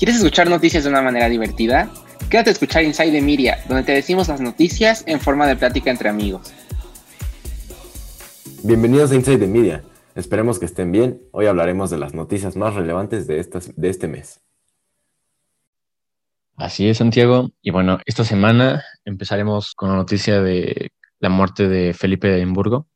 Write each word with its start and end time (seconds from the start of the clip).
¿Quieres 0.00 0.16
escuchar 0.16 0.48
noticias 0.48 0.84
de 0.84 0.88
una 0.88 1.02
manera 1.02 1.28
divertida? 1.28 1.90
Quédate 2.30 2.48
a 2.48 2.52
escuchar 2.54 2.82
Inside 2.84 3.12
the 3.12 3.20
Media, 3.20 3.58
donde 3.68 3.82
te 3.82 3.92
decimos 3.92 4.28
las 4.28 4.40
noticias 4.40 5.04
en 5.06 5.20
forma 5.20 5.46
de 5.46 5.56
plática 5.56 5.90
entre 5.90 6.08
amigos. 6.08 6.54
Bienvenidos 8.62 9.12
a 9.12 9.14
Inside 9.14 9.40
the 9.40 9.46
Media. 9.46 9.84
Esperemos 10.14 10.58
que 10.58 10.64
estén 10.64 10.90
bien. 10.90 11.20
Hoy 11.32 11.44
hablaremos 11.44 11.90
de 11.90 11.98
las 11.98 12.14
noticias 12.14 12.56
más 12.56 12.76
relevantes 12.76 13.26
de, 13.26 13.40
estas, 13.40 13.76
de 13.76 13.90
este 13.90 14.08
mes. 14.08 14.40
Así 16.56 16.88
es, 16.88 16.96
Santiago. 16.96 17.50
Y 17.60 17.70
bueno, 17.70 17.98
esta 18.06 18.24
semana 18.24 18.82
empezaremos 19.04 19.74
con 19.74 19.90
la 19.90 19.96
noticia 19.96 20.40
de 20.40 20.92
la 21.18 21.28
muerte 21.28 21.68
de 21.68 21.92
Felipe 21.92 22.26
de 22.26 22.38
Edimburgo. 22.38 22.86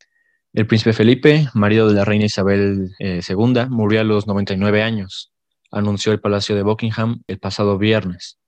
El 0.54 0.66
príncipe 0.66 0.94
Felipe, 0.94 1.48
marido 1.52 1.86
de 1.86 1.96
la 1.96 2.06
reina 2.06 2.24
Isabel 2.24 2.92
II, 2.98 3.12
eh, 3.28 3.66
murió 3.68 4.00
a 4.00 4.04
los 4.04 4.26
99 4.26 4.82
años, 4.82 5.33
anunció 5.74 6.12
el 6.12 6.20
Palacio 6.20 6.54
de 6.54 6.62
Buckingham 6.62 7.22
el 7.26 7.38
pasado 7.38 7.78
viernes. 7.78 8.38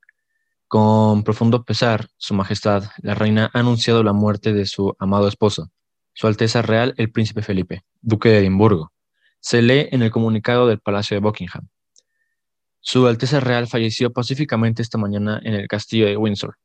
Con 0.69 1.23
profundo 1.23 1.65
pesar, 1.65 2.09
Su 2.16 2.35
Majestad, 2.35 2.85
la 3.02 3.15
reina, 3.15 3.51
ha 3.52 3.61
anunciado 3.61 4.02
la 4.02 4.12
muerte 4.12 4.52
de 4.52 4.66
su 4.66 4.95
amado 4.99 5.29
esposo, 5.29 5.71
Su 6.12 6.27
Alteza 6.27 6.62
Real 6.62 6.95
el 6.97 7.11
Príncipe 7.12 7.43
Felipe, 7.43 7.85
Duque 8.01 8.30
de 8.30 8.39
Edimburgo. 8.39 8.93
Se 9.41 9.62
lee 9.62 9.89
en 9.93 10.02
el 10.02 10.11
comunicado 10.11 10.66
del 10.66 10.80
Palacio 10.80 11.15
de 11.15 11.21
Buckingham. 11.21 11.69
Su 12.80 13.07
Alteza 13.07 13.41
Real 13.41 13.66
falleció 13.66 14.13
pacíficamente 14.13 14.83
esta 14.83 14.99
mañana 14.99 15.41
en 15.43 15.55
el 15.55 15.69
castillo 15.69 16.07
de 16.07 16.16
Windsor. 16.16 16.57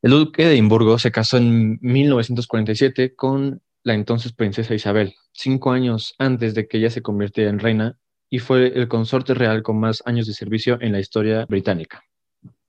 El 0.00 0.12
duque 0.12 0.44
de 0.44 0.52
Edimburgo 0.52 0.98
se 0.98 1.10
casó 1.10 1.38
en 1.38 1.78
1947 1.80 3.14
con 3.16 3.62
la 3.82 3.94
entonces 3.94 4.32
princesa 4.32 4.74
Isabel, 4.74 5.14
cinco 5.32 5.72
años 5.72 6.14
antes 6.18 6.54
de 6.54 6.68
que 6.68 6.78
ella 6.78 6.90
se 6.90 7.02
convirtiera 7.02 7.50
en 7.50 7.58
reina, 7.58 7.98
y 8.30 8.38
fue 8.38 8.68
el 8.68 8.88
consorte 8.88 9.34
real 9.34 9.62
con 9.62 9.78
más 9.80 10.02
años 10.06 10.26
de 10.26 10.34
servicio 10.34 10.78
en 10.80 10.92
la 10.92 11.00
historia 11.00 11.46
británica. 11.46 12.02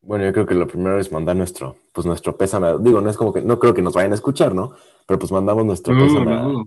Bueno, 0.01 0.25
yo 0.25 0.33
creo 0.33 0.45
que 0.45 0.55
lo 0.55 0.67
primero 0.67 0.99
es 0.99 1.11
mandar 1.11 1.35
nuestro, 1.35 1.75
pues 1.91 2.07
nuestro 2.07 2.37
pésame. 2.37 2.67
Digo, 2.79 3.01
no 3.01 3.09
es 3.09 3.17
como 3.17 3.33
que, 3.33 3.41
no 3.41 3.59
creo 3.59 3.73
que 3.73 3.81
nos 3.81 3.93
vayan 3.93 4.13
a 4.13 4.15
escuchar, 4.15 4.55
¿no? 4.55 4.73
Pero 5.05 5.19
pues 5.19 5.31
mandamos 5.31 5.65
nuestro 5.65 5.93
pésame. 5.93 6.65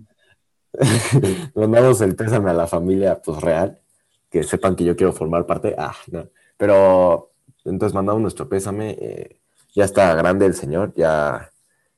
mandamos 1.55 2.01
el 2.01 2.15
pésame 2.15 2.51
a 2.51 2.53
la 2.53 2.67
familia, 2.67 3.21
pues 3.21 3.41
real 3.41 3.79
que 4.33 4.41
sepan 4.41 4.75
que 4.75 4.83
yo 4.83 4.95
quiero 4.95 5.13
formar 5.13 5.45
parte. 5.45 5.75
Ah, 5.77 5.95
no. 6.07 6.27
Pero 6.57 7.33
entonces 7.65 7.93
mandamos 7.93 8.19
nuestro 8.19 8.49
pésame. 8.49 8.97
Eh, 8.99 9.39
ya 9.75 9.85
está 9.85 10.15
grande 10.15 10.47
el 10.47 10.55
señor, 10.55 10.91
ya 10.95 11.51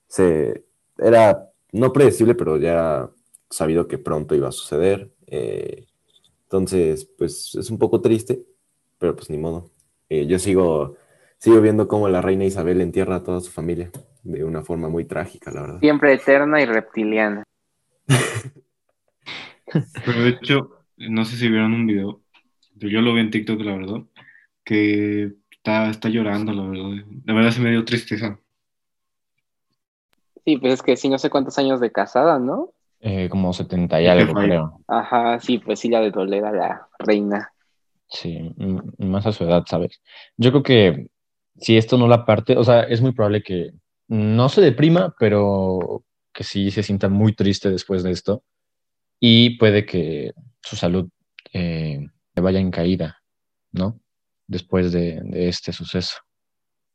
se. 0.07 0.65
Era 0.97 1.49
no 1.71 1.93
predecible, 1.93 2.35
pero 2.35 2.57
ya 2.57 3.09
sabido 3.49 3.87
que 3.87 3.97
pronto 3.97 4.35
iba 4.35 4.49
a 4.49 4.51
suceder. 4.51 5.11
Eh, 5.27 5.85
entonces, 6.45 7.05
pues 7.17 7.55
es 7.55 7.69
un 7.69 7.77
poco 7.77 8.01
triste, 8.01 8.43
pero 8.97 9.15
pues 9.15 9.29
ni 9.29 9.37
modo. 9.37 9.71
Eh, 10.09 10.25
yo 10.27 10.39
sigo, 10.39 10.95
sigo 11.37 11.61
viendo 11.61 11.87
cómo 11.87 12.07
la 12.07 12.21
reina 12.21 12.45
Isabel 12.45 12.81
entierra 12.81 13.17
a 13.17 13.23
toda 13.23 13.41
su 13.41 13.51
familia 13.51 13.91
de 14.23 14.43
una 14.43 14.63
forma 14.63 14.89
muy 14.89 15.05
trágica, 15.05 15.51
la 15.51 15.61
verdad. 15.61 15.79
Siempre 15.79 16.13
eterna 16.13 16.61
y 16.61 16.65
reptiliana. 16.65 17.43
pero 20.05 20.21
de 20.21 20.29
hecho, 20.29 20.69
no 20.97 21.25
sé 21.25 21.37
si 21.37 21.49
vieron 21.49 21.73
un 21.73 21.87
video 21.87 22.25
yo 22.75 23.01
lo 23.01 23.13
vi 23.13 23.21
en 23.21 23.31
TikTok, 23.31 23.61
la 23.61 23.77
verdad, 23.77 24.01
que 24.63 25.33
está, 25.51 25.89
está 25.89 26.09
llorando, 26.09 26.53
la 26.53 26.63
verdad. 26.63 27.05
La 27.25 27.33
verdad 27.33 27.51
se 27.51 27.61
me 27.61 27.71
dio 27.71 27.85
tristeza. 27.85 28.39
Sí, 30.43 30.57
pues 30.57 30.73
es 30.73 30.81
que 30.83 30.95
sí, 30.95 31.09
no 31.09 31.17
sé 31.17 31.29
cuántos 31.29 31.57
años 31.57 31.79
de 31.79 31.91
casada, 31.91 32.37
¿no? 32.39 32.73
Eh, 33.07 33.29
como 33.29 33.53
70 33.53 34.01
y 34.01 34.07
algo, 34.07 34.33
creo. 34.33 34.81
Ajá, 34.87 35.39
sí, 35.39 35.59
pues 35.59 35.79
sí, 35.79 35.89
la 35.89 35.99
de 36.01 36.09
doler 36.09 36.43
a 36.43 36.51
la 36.51 36.87
reina. 36.97 37.51
Sí, 38.07 38.51
más 38.97 39.27
a 39.27 39.31
su 39.31 39.43
edad, 39.43 39.63
¿sabes? 39.67 40.01
Yo 40.37 40.49
creo 40.49 40.63
que 40.63 41.07
si 41.55 41.77
esto 41.77 41.99
no 41.99 42.07
la 42.07 42.25
parte, 42.25 42.57
o 42.57 42.63
sea, 42.63 42.81
es 42.81 43.01
muy 43.01 43.11
probable 43.11 43.43
que 43.43 43.73
no 44.07 44.49
se 44.49 44.61
deprima, 44.61 45.13
pero 45.19 46.03
que 46.33 46.43
sí 46.43 46.71
se 46.71 46.81
sienta 46.81 47.07
muy 47.07 47.35
triste 47.35 47.69
después 47.69 48.01
de 48.01 48.09
esto 48.09 48.43
y 49.19 49.51
puede 49.59 49.85
que 49.85 50.33
su 50.63 50.75
salud 50.75 51.07
eh, 51.53 52.07
vaya 52.33 52.59
en 52.59 52.71
caída, 52.71 53.21
¿no? 53.71 53.99
Después 54.47 54.91
de, 54.91 55.21
este 55.31 55.73
suceso. 55.73 56.17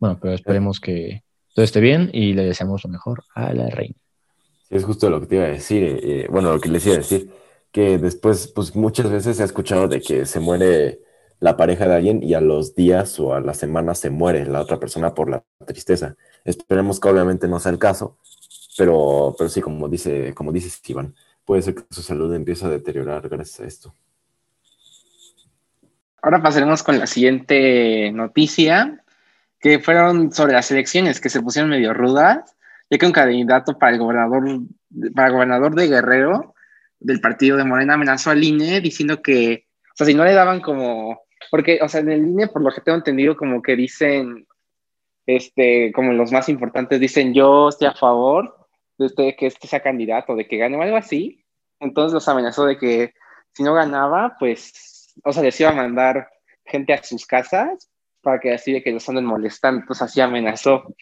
Bueno, 0.00 0.18
pero 0.20 0.34
esperemos 0.34 0.80
que 0.80 1.22
todo 1.54 1.64
esté 1.64 1.78
bien 1.78 2.10
y 2.12 2.32
le 2.32 2.46
deseamos 2.46 2.82
lo 2.82 2.90
mejor 2.90 3.22
a 3.32 3.52
la 3.52 3.68
reina. 3.70 3.94
Es 4.70 4.84
justo 4.84 5.10
lo 5.10 5.20
que 5.20 5.26
te 5.26 5.36
iba 5.36 5.44
a 5.44 5.48
decir, 5.48 5.82
eh, 5.82 6.00
eh, 6.02 6.26
bueno, 6.30 6.52
lo 6.52 6.60
que 6.60 6.68
les 6.68 6.86
iba 6.86 6.94
a 6.94 6.98
decir, 6.98 7.30
que 7.72 7.98
después, 7.98 8.48
pues 8.48 8.74
muchas 8.74 9.10
veces 9.10 9.36
se 9.36 9.42
ha 9.42 9.46
escuchado 9.46 9.88
de 9.88 10.00
que 10.00 10.24
se 10.26 10.40
muere 10.40 11.00
la 11.40 11.56
pareja 11.56 11.88
de 11.88 11.96
alguien 11.96 12.22
y 12.22 12.34
a 12.34 12.40
los 12.40 12.74
días 12.74 13.18
o 13.18 13.34
a 13.34 13.40
las 13.40 13.56
semanas 13.56 13.98
se 13.98 14.10
muere 14.10 14.46
la 14.46 14.60
otra 14.60 14.78
persona 14.78 15.14
por 15.14 15.28
la 15.28 15.42
tristeza. 15.66 16.16
Esperemos 16.44 17.00
que 17.00 17.08
obviamente 17.08 17.48
no 17.48 17.58
sea 17.58 17.72
el 17.72 17.78
caso, 17.78 18.18
pero, 18.76 19.34
pero 19.36 19.50
sí, 19.50 19.60
como 19.60 19.88
dice, 19.88 20.34
como 20.34 20.52
dice 20.52 20.70
Iván, 20.86 21.14
puede 21.44 21.62
ser 21.62 21.74
que 21.74 21.82
su 21.90 22.02
salud 22.02 22.32
empiece 22.34 22.64
a 22.64 22.68
deteriorar 22.68 23.28
gracias 23.28 23.60
a 23.60 23.64
esto. 23.64 23.94
Ahora 26.22 26.42
pasaremos 26.42 26.82
con 26.82 26.98
la 26.98 27.06
siguiente 27.06 28.12
noticia, 28.12 29.02
que 29.58 29.78
fueron 29.78 30.32
sobre 30.32 30.52
las 30.52 30.70
elecciones 30.70 31.20
que 31.20 31.30
se 31.30 31.40
pusieron 31.40 31.70
medio 31.70 31.94
rudas, 31.94 32.56
ya 32.90 32.98
que 32.98 33.06
un 33.06 33.12
candidato 33.12 33.78
para 33.78 33.92
el 33.92 33.98
gobernador, 33.98 34.44
para 35.14 35.30
gobernador 35.30 35.74
de 35.74 35.88
Guerrero 35.88 36.54
del 36.98 37.20
partido 37.20 37.56
de 37.56 37.64
Morena 37.64 37.94
amenazó 37.94 38.30
al 38.30 38.44
INE 38.44 38.80
diciendo 38.80 39.22
que, 39.22 39.66
o 39.92 39.96
sea, 39.96 40.06
si 40.06 40.14
no 40.14 40.24
le 40.24 40.34
daban 40.34 40.60
como, 40.60 41.22
porque, 41.50 41.78
o 41.80 41.88
sea, 41.88 42.00
en 42.00 42.10
el 42.10 42.26
INE, 42.26 42.48
por 42.48 42.62
lo 42.62 42.70
que 42.70 42.80
tengo 42.80 42.98
entendido, 42.98 43.36
como 43.36 43.62
que 43.62 43.76
dicen, 43.76 44.46
este, 45.26 45.92
como 45.92 46.12
los 46.12 46.32
más 46.32 46.48
importantes 46.48 47.00
dicen, 47.00 47.32
yo 47.32 47.68
estoy 47.68 47.88
a 47.88 47.94
favor 47.94 48.68
de 48.98 49.06
este, 49.06 49.36
que 49.36 49.46
este 49.46 49.66
sea 49.66 49.80
candidato, 49.80 50.34
de 50.36 50.46
que 50.46 50.58
gane 50.58 50.76
o 50.76 50.82
algo 50.82 50.96
así. 50.96 51.44
Entonces 51.78 52.12
los 52.12 52.28
amenazó 52.28 52.66
de 52.66 52.76
que 52.76 53.14
si 53.52 53.62
no 53.62 53.72
ganaba, 53.72 54.36
pues 54.38 54.90
o 55.24 55.32
sea, 55.32 55.42
les 55.42 55.58
iba 55.60 55.70
a 55.70 55.74
mandar 55.74 56.28
gente 56.64 56.92
a 56.92 57.02
sus 57.02 57.26
casas 57.26 57.90
para 58.22 58.38
que 58.38 58.52
así 58.52 58.72
de 58.72 58.82
que 58.82 58.92
los 58.92 59.08
anden 59.08 59.24
molestando, 59.24 59.80
entonces 59.80 60.02
así 60.02 60.20
amenazó. 60.20 60.94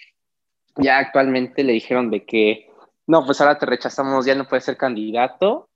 Ya 0.79 0.99
actualmente 0.99 1.63
le 1.65 1.73
dijeron 1.73 2.11
de 2.11 2.25
que, 2.25 2.71
no, 3.07 3.25
pues 3.27 3.41
ahora 3.41 3.59
te 3.59 3.67
rechazamos, 3.67 4.25
ya 4.25 4.35
no 4.35 4.49
puedes 4.49 4.65
ser 4.65 4.77
candidato, 4.77 5.69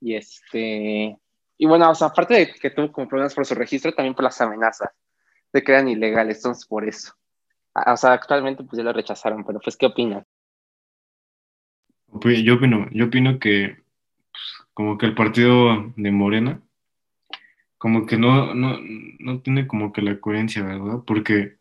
y 0.00 0.14
este, 0.14 1.18
y 1.58 1.66
bueno, 1.66 1.90
o 1.90 1.94
sea, 1.94 2.08
aparte 2.08 2.34
de 2.34 2.52
que 2.52 2.70
tuvo 2.70 2.92
como 2.92 3.08
problemas 3.08 3.34
por 3.34 3.46
su 3.46 3.54
registro, 3.54 3.92
también 3.92 4.14
por 4.14 4.24
las 4.24 4.40
amenazas, 4.40 4.90
de 5.52 5.62
que 5.62 5.72
eran 5.72 5.88
ilegales, 5.88 6.38
entonces 6.38 6.66
por 6.66 6.86
eso. 6.88 7.14
O 7.74 7.96
sea, 7.96 8.12
actualmente 8.12 8.64
pues 8.64 8.76
ya 8.78 8.84
lo 8.84 8.92
rechazaron, 8.92 9.44
pero 9.44 9.60
pues, 9.60 9.76
¿qué 9.76 9.86
opinan? 9.86 10.24
Yo 12.42 12.54
opino, 12.54 12.88
yo 12.90 13.06
opino 13.06 13.38
que 13.38 13.76
pues, 14.32 14.44
como 14.74 14.98
que 14.98 15.06
el 15.06 15.14
partido 15.14 15.92
de 15.96 16.10
Morena 16.10 16.60
como 17.80 18.04
que 18.04 18.18
no, 18.18 18.54
no, 18.54 18.78
no 19.20 19.40
tiene 19.40 19.66
como 19.66 19.90
que 19.90 20.02
la 20.02 20.20
coherencia, 20.20 20.62
¿verdad? 20.62 20.98
Porque, 21.06 21.56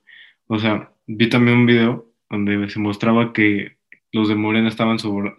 o 0.48 0.60
sea, 0.60 0.92
vi 1.08 1.30
también 1.30 1.60
un 1.60 1.66
video 1.66 2.09
donde 2.30 2.70
se 2.70 2.80
mostraba 2.80 3.34
que 3.34 3.78
los 4.12 4.30
de 4.30 4.36
Morena 4.36 4.70
estaban 4.70 5.00
sobre, 5.00 5.36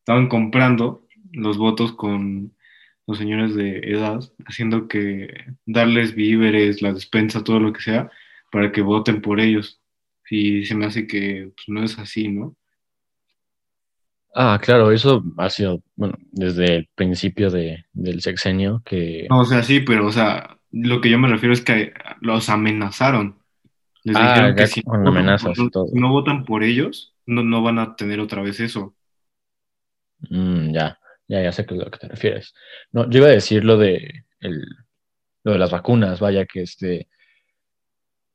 estaban 0.00 0.28
comprando 0.28 1.06
los 1.32 1.58
votos 1.58 1.92
con 1.92 2.52
los 3.06 3.18
señores 3.18 3.54
de 3.54 3.78
edad, 3.78 4.20
haciendo 4.46 4.88
que 4.88 5.28
darles 5.64 6.14
víveres, 6.14 6.82
la 6.82 6.92
despensa, 6.92 7.44
todo 7.44 7.60
lo 7.60 7.72
que 7.72 7.80
sea, 7.80 8.10
para 8.50 8.72
que 8.72 8.82
voten 8.82 9.22
por 9.22 9.40
ellos. 9.40 9.80
Y 10.28 10.64
se 10.66 10.74
me 10.74 10.86
hace 10.86 11.06
que 11.06 11.52
pues, 11.54 11.68
no 11.68 11.84
es 11.84 11.98
así, 11.98 12.28
¿no? 12.28 12.56
Ah, 14.34 14.60
claro, 14.62 14.90
eso 14.90 15.24
ha 15.38 15.48
sido, 15.48 15.82
bueno, 15.94 16.14
desde 16.30 16.76
el 16.76 16.88
principio 16.94 17.48
de, 17.48 17.86
del 17.92 18.20
sexenio 18.20 18.82
que... 18.84 19.26
No, 19.30 19.40
o 19.40 19.44
sea, 19.46 19.62
sí, 19.62 19.80
pero, 19.80 20.06
o 20.06 20.12
sea, 20.12 20.58
lo 20.72 21.00
que 21.00 21.08
yo 21.08 21.18
me 21.18 21.28
refiero 21.28 21.54
es 21.54 21.62
que 21.62 21.94
los 22.20 22.48
amenazaron. 22.50 23.38
Les 24.06 24.14
ah, 24.16 24.34
dijeron 24.34 24.54
que 24.54 24.66
si, 24.68 24.82
con 24.82 25.04
amenazas 25.04 25.58
todo. 25.72 25.88
no 25.92 26.10
votan 26.10 26.44
por 26.44 26.62
ellos, 26.62 27.12
no, 27.26 27.42
no 27.42 27.60
van 27.60 27.80
a 27.80 27.96
tener 27.96 28.20
otra 28.20 28.40
vez 28.40 28.60
eso. 28.60 28.94
Mm, 30.30 30.72
ya, 30.72 31.00
ya, 31.26 31.42
ya 31.42 31.50
sé 31.50 31.66
a 31.68 31.74
lo 31.74 31.90
que 31.90 31.98
te 31.98 32.06
refieres. 32.06 32.54
No, 32.92 33.10
yo 33.10 33.18
iba 33.18 33.26
a 33.26 33.32
decir 33.32 33.64
lo 33.64 33.76
de, 33.76 34.24
el, 34.38 34.64
lo 35.42 35.52
de 35.54 35.58
las 35.58 35.72
vacunas, 35.72 36.20
vaya, 36.20 36.46
que 36.46 36.62
este, 36.62 37.08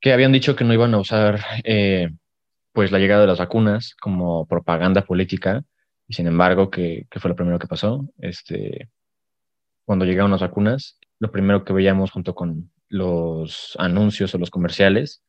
que 0.01 0.11
habían 0.11 0.33
dicho 0.33 0.57
que 0.57 0.65
no 0.65 0.73
iban 0.73 0.93
a 0.93 0.99
usar, 0.99 1.39
eh, 1.63 2.09
pues, 2.73 2.91
la 2.91 2.99
llegada 2.99 3.21
de 3.21 3.27
las 3.27 3.39
vacunas 3.39 3.95
como 3.95 4.45
propaganda 4.47 5.05
política, 5.05 5.63
y 6.05 6.15
sin 6.15 6.27
embargo, 6.27 6.69
¿qué, 6.69 7.07
fue 7.11 7.29
lo 7.29 7.35
primero 7.37 7.59
que 7.59 7.67
pasó? 7.67 8.09
Este, 8.17 8.89
cuando 9.85 10.03
llegaron 10.03 10.31
las 10.31 10.41
vacunas, 10.41 10.99
lo 11.19 11.31
primero 11.31 11.63
que 11.63 11.71
veíamos 11.71 12.11
junto 12.11 12.35
con 12.35 12.73
los 12.89 13.77
anuncios 13.79 14.35
o 14.35 14.37
los 14.37 14.51
comerciales 14.51 15.23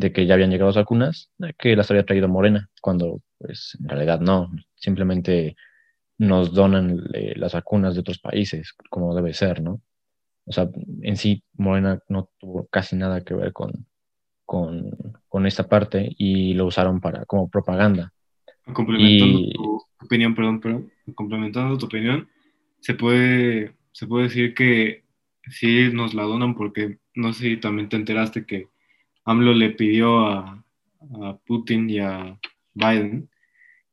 de 0.00 0.12
que 0.12 0.26
ya 0.26 0.34
habían 0.34 0.50
llegado 0.50 0.70
las 0.70 0.76
vacunas, 0.76 1.30
que 1.58 1.76
las 1.76 1.90
había 1.90 2.06
traído 2.06 2.26
Morena, 2.26 2.68
cuando 2.80 3.22
pues 3.38 3.76
en 3.80 3.88
realidad 3.88 4.20
no, 4.20 4.50
simplemente 4.74 5.56
nos 6.18 6.52
donan 6.52 7.04
eh, 7.14 7.34
las 7.36 7.52
vacunas 7.52 7.94
de 7.94 8.00
otros 8.00 8.18
países, 8.18 8.74
como 8.88 9.14
debe 9.14 9.32
ser, 9.34 9.62
¿no? 9.62 9.82
O 10.46 10.52
sea, 10.52 10.68
en 11.02 11.16
sí 11.16 11.44
Morena 11.52 12.00
no 12.08 12.30
tuvo 12.38 12.66
casi 12.68 12.96
nada 12.96 13.20
que 13.20 13.34
ver 13.34 13.52
con, 13.52 13.86
con, 14.44 15.46
esta 15.46 15.68
parte 15.68 16.14
y 16.18 16.54
lo 16.54 16.66
usaron 16.66 17.00
para 17.00 17.24
como 17.26 17.48
propaganda. 17.48 18.12
Complementando 18.72 19.50
tu 19.52 19.82
opinión, 20.02 20.34
perdón, 20.34 20.60
perdón, 20.60 20.92
complementando 21.14 21.78
tu 21.78 21.86
opinión, 21.86 22.28
se 22.80 22.94
puede, 22.94 23.74
se 23.92 24.06
puede 24.06 24.24
decir 24.24 24.54
que 24.54 25.04
sí 25.50 25.90
nos 25.92 26.14
la 26.14 26.22
donan 26.22 26.54
porque 26.54 26.98
no 27.14 27.32
sé 27.32 27.44
si 27.44 27.56
también 27.58 27.88
te 27.88 27.96
enteraste 27.96 28.46
que 28.46 28.68
AMLO 29.24 29.52
le 29.52 29.70
pidió 29.70 30.26
a, 30.26 30.56
Putin 31.46 31.88
y 31.88 31.98
a 31.98 32.38
Biden 32.74 33.30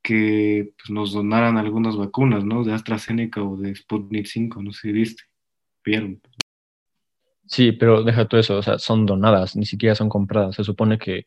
que 0.02 0.74
pues, 0.78 0.90
nos 0.90 1.14
donaran 1.14 1.58
algunas 1.58 1.96
vacunas, 1.96 2.44
¿no? 2.44 2.64
De 2.64 2.74
AstraZeneca 2.74 3.42
o 3.42 3.56
de 3.58 3.74
Sputnik 3.76 4.26
5, 4.26 4.62
no 4.62 4.72
sé 4.74 4.82
si 4.82 4.92
viste. 4.92 5.24
Vieron. 5.86 6.22
Sí, 7.46 7.72
pero 7.72 8.04
deja 8.04 8.28
todo 8.28 8.42
eso, 8.42 8.58
o 8.58 8.62
sea, 8.62 8.78
son 8.78 9.06
donadas, 9.06 9.56
ni 9.56 9.66
siquiera 9.66 9.96
son 9.96 10.10
compradas. 10.10 10.56
Se 10.56 10.64
supone 10.66 10.98
que 11.00 11.26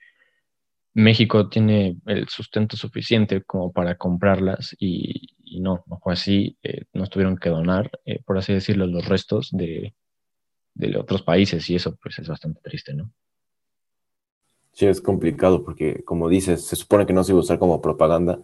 México 0.92 1.48
tiene 1.48 1.96
el 2.06 2.28
sustento 2.28 2.76
suficiente 2.76 3.42
como 3.42 3.72
para 3.72 3.96
comprarlas 3.96 4.76
y, 4.78 5.28
no, 5.60 5.82
no 5.86 5.98
fue 5.98 6.12
así. 6.12 6.58
Eh, 6.62 6.84
nos 6.92 7.10
tuvieron 7.10 7.38
que 7.38 7.48
donar, 7.48 7.90
eh, 8.04 8.22
por 8.24 8.38
así 8.38 8.52
decirlo, 8.52 8.86
los 8.86 9.06
restos 9.06 9.50
de, 9.52 9.94
de 10.74 10.96
otros 10.96 11.22
países 11.22 11.68
y 11.70 11.76
eso 11.76 11.96
pues 12.02 12.18
es 12.18 12.28
bastante 12.28 12.60
triste, 12.62 12.94
¿no? 12.94 13.12
Sí, 14.72 14.86
es 14.86 15.00
complicado 15.00 15.64
porque, 15.64 16.04
como 16.04 16.28
dices, 16.28 16.64
se 16.64 16.76
supone 16.76 17.06
que 17.06 17.12
no 17.12 17.24
se 17.24 17.32
iba 17.32 17.40
a 17.40 17.42
usar 17.42 17.58
como 17.58 17.80
propaganda 17.80 18.40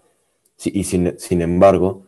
y 0.64 0.84
sin, 0.84 1.42
embargo, 1.42 2.06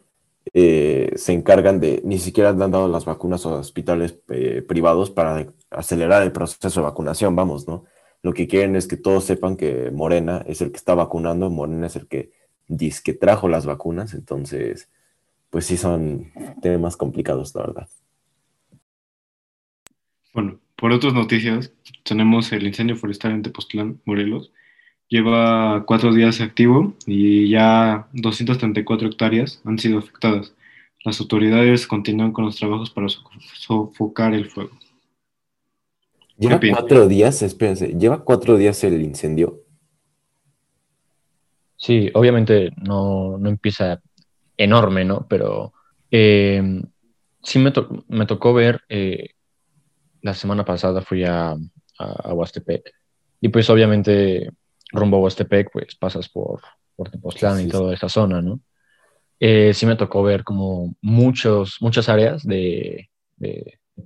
eh, 0.54 1.12
se 1.16 1.32
encargan 1.32 1.80
de, 1.80 2.00
ni 2.04 2.18
siquiera 2.18 2.50
han 2.50 2.58
dado 2.58 2.88
las 2.88 3.04
vacunas 3.04 3.44
a 3.46 3.50
hospitales 3.50 4.18
eh, 4.28 4.62
privados 4.66 5.10
para 5.10 5.52
acelerar 5.70 6.22
el 6.22 6.32
proceso 6.32 6.80
de 6.80 6.84
vacunación, 6.84 7.36
vamos, 7.36 7.68
¿no? 7.68 7.84
Lo 8.22 8.32
que 8.32 8.48
quieren 8.48 8.74
es 8.74 8.88
que 8.88 8.96
todos 8.96 9.24
sepan 9.24 9.56
que 9.56 9.90
Morena 9.90 10.44
es 10.46 10.60
el 10.60 10.70
que 10.70 10.78
está 10.78 10.94
vacunando, 10.94 11.50
Morena 11.50 11.86
es 11.86 11.96
el 11.96 12.08
que 12.08 12.32
dice 12.66 13.02
que 13.04 13.14
trajo 13.14 13.48
las 13.48 13.66
vacunas, 13.66 14.14
entonces, 14.14 14.88
pues 15.50 15.66
sí 15.66 15.76
son 15.76 16.32
temas 16.60 16.96
complicados, 16.96 17.54
la 17.54 17.62
verdad. 17.62 17.88
Bueno, 20.34 20.58
por 20.78 20.92
otras 20.92 21.12
noticias, 21.12 21.72
tenemos 22.04 22.52
el 22.52 22.64
incendio 22.64 22.94
forestal 22.94 23.32
en 23.32 23.42
Tepoztlán, 23.42 24.00
Morelos, 24.04 24.52
lleva 25.08 25.84
cuatro 25.84 26.14
días 26.14 26.40
activo 26.40 26.94
y 27.04 27.50
ya 27.50 28.06
234 28.12 29.08
hectáreas 29.08 29.60
han 29.64 29.80
sido 29.80 29.98
afectadas. 29.98 30.54
Las 31.04 31.20
autoridades 31.20 31.88
continúan 31.88 32.32
con 32.32 32.44
los 32.44 32.56
trabajos 32.56 32.90
para 32.90 33.08
sofocar 33.08 34.34
el 34.34 34.48
fuego. 34.48 34.70
Lleva 36.38 36.60
cuatro 36.70 37.08
días, 37.08 37.42
espérense, 37.42 37.96
lleva 37.98 38.22
cuatro 38.22 38.56
días 38.56 38.84
el 38.84 39.02
incendio. 39.02 39.64
Sí, 41.74 42.08
obviamente 42.14 42.70
no, 42.76 43.36
empieza 43.44 44.00
enorme, 44.56 45.04
¿no? 45.04 45.26
Pero 45.28 45.72
eh, 46.12 46.82
sí 47.42 47.58
me, 47.58 47.72
me, 48.06 48.26
tocó 48.26 48.54
ver, 48.54 48.82
eh, 48.88 49.30
la 50.22 50.34
semana 50.34 50.64
pasada 50.64 51.02
fui 51.02 51.24
a, 51.24 51.56
a, 51.98 52.34
Huastepec 52.34 52.92
y 53.40 53.48
pues 53.48 53.68
obviamente 53.70 54.50
rumbo 54.92 55.18
a 55.18 55.20
Huastepec, 55.20 55.70
pues 55.72 55.94
pasas 55.96 56.28
por, 56.28 56.60
por 56.96 57.10
Tepoztlán 57.10 57.60
y 57.60 57.68
toda 57.68 57.94
esta 57.94 58.08
zona, 58.08 58.42
¿no? 58.42 58.60
Eh, 59.40 59.72
sí 59.72 59.86
me 59.86 59.96
tocó 59.96 60.22
ver 60.22 60.42
como 60.42 60.94
muchos, 61.00 61.76
muchas 61.80 62.08
áreas 62.08 62.42
de, 62.44 63.08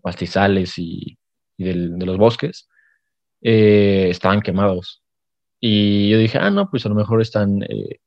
pastizales 0.03 0.79
y, 0.79 1.17
de 1.57 2.07
los 2.07 2.19
bosques 2.19 2.69
eh, 3.41 4.09
estaban 4.11 4.43
quemados. 4.43 5.03
Y 5.61 6.11
yo 6.11 6.19
dije, 6.19 6.39
ah, 6.39 6.51
no, 6.51 6.69
pues 6.71 6.85
a 6.85 6.89
lo 6.89 6.95
mejor 6.95 7.23
están 7.23 7.63
eh, 7.63 8.01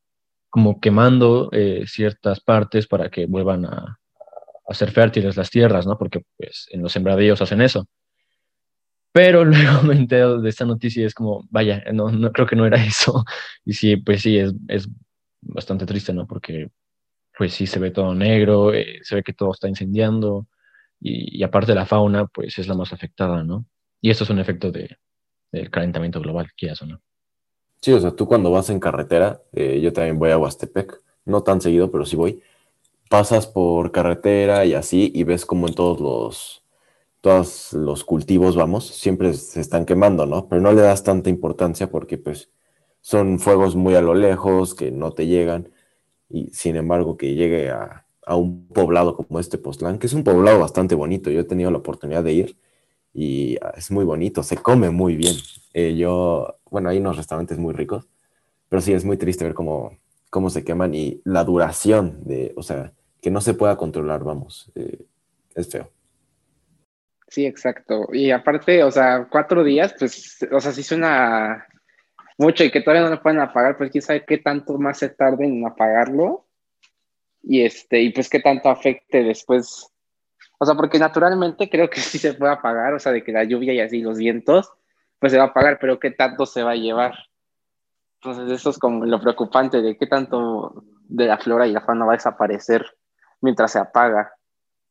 como 0.50 0.80
quemando 0.80 1.50
ciertas 1.86 2.42
partes 2.42 2.88
para 2.88 3.10
que 3.10 3.26
vuelvan 3.26 3.66
a, 3.66 4.00
a, 4.68 4.74
ser 4.74 4.92
fértiles 4.92 5.36
las 5.38 5.50
tierras, 5.50 5.86
¿no? 5.86 5.98
Porque 5.98 6.22
pues 6.38 6.68
en 6.72 6.82
los 6.82 6.92
sembradíos 6.92 7.42
hacen 7.42 7.62
eso. 7.62 7.88
Pero 9.12 9.46
luego 9.46 9.84
me 9.84 9.96
entero 9.96 10.42
de 10.42 10.50
esta 10.50 10.66
noticia 10.66 11.04
y 11.04 11.06
es 11.06 11.14
como, 11.14 11.46
vaya, 11.50 11.84
no, 11.94 12.12
no 12.12 12.32
creo 12.32 12.48
que 12.48 12.56
no 12.56 12.66
era 12.66 12.84
eso. 12.84 13.24
Y 13.66 13.74
sí, 13.74 13.98
pues 13.98 14.22
sí, 14.22 14.38
es, 14.38 14.54
es 14.68 14.88
bastante 15.42 15.86
triste, 15.86 16.14
¿no? 16.14 16.28
Porque 16.28 16.70
pues 17.38 17.54
sí 17.54 17.68
se 17.68 17.80
ve 17.80 17.92
todo 17.92 18.16
negro, 18.16 18.74
eh, 18.74 19.00
se 19.04 19.16
ve 19.16 19.24
que 19.24 19.34
todo 19.34 19.52
está 19.52 19.68
incendiando 19.68 20.48
y, 21.00 21.40
y, 21.40 21.44
aparte 21.44 21.76
la 21.76 21.86
fauna 21.86 22.26
pues 22.28 22.58
es 22.60 22.68
la 22.68 22.76
más 22.76 22.94
afectada, 22.94 23.44
¿no? 23.44 23.66
Y 24.02 24.10
esto 24.10 24.24
es 24.24 24.30
un 24.30 24.40
efecto 24.40 24.72
de, 24.72 24.98
del 25.52 25.70
calentamiento 25.70 26.22
global, 26.22 26.52
quieras 26.56 26.82
o 26.82 26.86
no. 26.86 27.02
Sí, 27.82 27.92
o 27.92 28.00
sea, 28.00 28.12
tú 28.12 28.26
cuando 28.26 28.52
vas 28.52 28.70
en 28.70 28.80
carretera, 28.80 29.42
eh, 29.54 29.80
yo 29.82 29.94
también 29.94 30.18
voy 30.18 30.32
a 30.32 30.38
Huastepec, 30.38 31.02
no 31.26 31.44
tan 31.44 31.62
seguido, 31.62 31.92
pero 31.92 32.06
sí 32.06 32.16
voy, 32.16 32.42
pasas 33.10 33.48
por 33.48 33.92
carretera 33.92 34.66
y 34.66 34.74
así 34.74 35.12
y 35.14 35.24
ves 35.24 35.46
como 35.46 35.68
en 35.68 35.76
todos 35.76 36.00
los 36.00 36.66
todos 37.26 37.74
los 37.74 38.04
cultivos, 38.04 38.56
vamos, 38.56 38.86
siempre 38.86 39.34
se 39.34 39.60
están 39.60 39.86
quemando, 39.86 40.28
¿no? 40.28 40.48
Pero 40.48 40.62
no 40.62 40.72
le 40.74 40.84
das 40.84 41.04
tanta 41.04 41.32
importancia 41.32 41.90
porque 41.90 42.20
pues 42.20 42.52
son 43.02 43.40
fuegos 43.40 43.76
muy 43.76 43.96
a 43.96 44.02
lo 44.02 44.14
lejos, 44.14 44.76
que 44.76 44.92
no 44.92 45.12
te 45.14 45.26
llegan, 45.26 45.72
y 46.30 46.50
sin 46.54 46.76
embargo 46.76 47.18
que 47.18 47.34
llegue 47.36 47.72
a, 47.72 48.06
un 48.28 48.68
poblado 48.68 49.16
como 49.16 49.40
este 49.40 49.58
Postlán, 49.58 50.00
que 50.00 50.08
es 50.08 50.14
un 50.14 50.24
poblado 50.24 50.60
bastante 50.60 50.96
bonito, 50.96 51.32
yo 51.32 51.42
he 51.42 51.44
tenido 51.46 51.72
la 51.72 51.80
oportunidad 51.80 52.24
de 52.24 52.34
ir 52.34 52.58
y 53.14 53.58
es 53.76 53.92
muy 53.92 54.06
bonito, 54.06 54.44
se 54.44 54.58
come 54.58 54.90
muy 54.92 55.16
bien. 55.16 55.36
Eh, 55.74 55.96
yo, 55.96 56.58
bueno, 56.70 56.90
hay 56.90 57.00
unos 57.00 57.18
restaurantes 57.18 57.58
muy 57.58 57.74
ricos, 57.74 58.08
pero 58.70 58.82
sí 58.82 58.94
es 58.94 59.06
muy 59.06 59.18
triste 59.18 59.46
ver 59.46 59.54
cómo, 59.56 59.98
cómo 60.36 60.50
se 60.50 60.66
queman 60.66 60.94
y 60.94 61.22
la 61.24 61.46
duración 61.46 62.26
de, 62.26 62.52
o 62.58 62.62
sea, 62.62 62.92
que 63.22 63.32
no 63.32 63.40
se 63.40 63.54
pueda 63.54 63.78
controlar, 63.78 64.22
vamos, 64.22 64.70
eh, 64.76 65.06
es 65.56 65.72
feo. 65.72 65.90
Sí, 67.30 67.46
exacto. 67.46 68.10
Y 68.12 68.32
aparte, 68.32 68.84
o 68.84 68.92
sea, 68.92 69.30
cuatro 69.32 69.64
días, 69.64 69.96
pues, 69.98 70.46
o 70.52 70.60
sea, 70.60 70.74
sí 70.74 70.84
suena 70.84 71.66
mucho 72.38 72.66
y 72.66 72.70
que 72.70 72.82
todavía 72.82 73.04
no 73.04 73.16
lo 73.16 73.22
pueden 73.22 73.40
apagar, 73.40 73.78
pues 73.78 73.92
quién 73.92 74.02
sabe 74.02 74.26
qué 74.26 74.40
tanto 74.40 74.78
más 74.78 74.98
se 74.98 75.08
tarde 75.08 75.46
en 75.46 75.66
apagarlo. 75.66 76.46
Y 77.42 77.62
este, 77.62 78.02
y 78.02 78.10
pues 78.10 78.28
qué 78.28 78.42
tanto 78.42 78.68
afecte 78.68 79.24
después. 79.24 79.88
O 80.58 80.66
sea, 80.66 80.76
porque 80.76 81.00
naturalmente 81.00 81.70
creo 81.70 81.90
que 81.90 82.02
sí 82.02 82.18
se 82.18 82.34
puede 82.34 82.52
apagar, 82.52 82.94
o 82.94 83.00
sea, 83.00 83.14
de 83.14 83.24
que 83.24 83.32
la 83.32 83.46
lluvia 83.46 83.72
y 83.72 83.80
así 83.80 84.02
los 84.02 84.18
vientos, 84.18 84.70
pues 85.18 85.32
se 85.32 85.38
va 85.38 85.46
a 85.46 85.48
apagar, 85.48 85.78
pero 85.80 85.98
qué 85.98 86.12
tanto 86.12 86.46
se 86.46 86.62
va 86.62 86.72
a 86.72 86.76
llevar. 86.76 87.14
Entonces, 88.26 88.52
eso 88.52 88.72
es 88.72 88.80
como 88.80 89.06
lo 89.06 89.22
preocupante 89.22 89.84
de 89.84 89.96
qué 89.98 90.08
tanto 90.08 90.84
de 91.08 91.28
la 91.28 91.38
flora 91.38 91.68
y 91.68 91.72
la 91.72 91.82
fauna 91.82 92.06
va 92.06 92.14
a 92.14 92.16
desaparecer 92.16 92.84
mientras 93.40 93.74
se 93.74 93.78
apaga. 93.78 94.32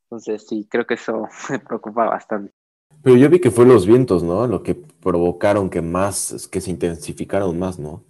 Entonces 0.04 0.46
sí, 0.46 0.68
creo 0.70 0.86
que 0.86 0.94
eso 0.94 1.26
me 1.50 1.58
preocupa 1.58 2.04
bastante. 2.04 2.52
Pero 3.02 3.16
yo 3.16 3.28
vi 3.28 3.40
que 3.40 3.50
fue 3.50 3.66
los 3.66 3.86
vientos, 3.86 4.22
¿no? 4.22 4.46
Lo 4.46 4.62
que 4.62 4.76
provocaron 4.76 5.68
que 5.68 5.82
más, 5.82 6.48
que 6.50 6.60
se 6.60 6.70
intensificaron 6.70 7.58
más, 7.58 7.76
¿no? 7.80 8.04